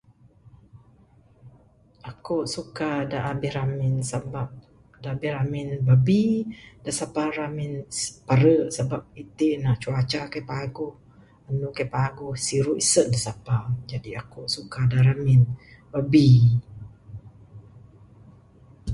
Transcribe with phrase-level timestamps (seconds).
[2.09, 4.49] Akuk suka da abih ramin sebab
[5.01, 6.25] da abih ramin babi.
[6.83, 7.73] Da sapa ramin
[8.27, 10.93] paru' sebab iti ne cuaca kaik paguh,
[11.47, 13.57] andu kaik paguh, siru' esun da sapa.
[13.91, 15.41] Jadi akuk suka da ramin,
[15.91, 16.29] babi.